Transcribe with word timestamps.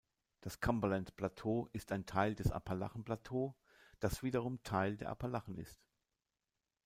Das 0.39 0.59
Cumberland-Plateau 0.59 1.69
ist 1.73 1.91
ein 1.91 2.07
Teil 2.07 2.33
des 2.33 2.49
Appalachen-Plateau, 2.51 3.55
das 3.99 4.23
wiederum 4.23 4.63
Teil 4.63 4.97
der 4.97 5.09
Appalachen 5.09 5.55
ist. 5.59 5.79